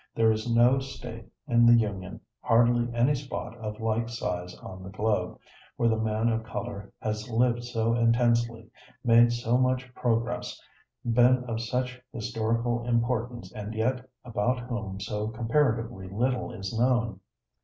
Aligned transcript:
There 0.15 0.31
is 0.31 0.51
no 0.51 0.79
State 0.79 1.29
in 1.47 1.67
the 1.67 1.75
Union, 1.77 2.21
hardly 2.39 2.91
any 2.91 3.13
spot 3.13 3.55
of 3.59 3.79
like 3.79 4.09
size 4.09 4.55
on 4.55 4.81
the 4.81 4.89
globe, 4.89 5.37
where 5.77 5.89
the 5.89 5.95
man 5.99 6.27
of 6.29 6.43
color 6.43 6.91
has 6.99 7.29
lived 7.29 7.63
so 7.63 7.93
intensely, 7.93 8.71
made 9.03 9.31
so 9.31 9.59
much 9.59 9.93
progress, 9.93 10.59
been 11.05 11.43
of 11.43 11.61
such 11.61 12.01
historical 12.11 12.83
importance 12.87 13.53
and 13.53 13.75
yet 13.75 14.09
about 14.25 14.59
whom 14.61 14.99
so 14.99 15.27
comparatively 15.27 16.07
little 16.09 16.51
is 16.51 16.75
known. 16.75 17.19